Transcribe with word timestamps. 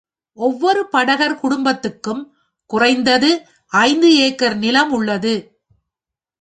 ஒவ்வொரு 0.37 0.81
படகர் 0.89 1.39
குடும்பத்துக்கும் 1.39 2.23
குறைந்தது 2.69 3.31
ஐந்து 3.71 4.09
ஏக்கர் 4.17 4.57
நிலம் 4.57 4.91
உள்ளது. 4.91 5.33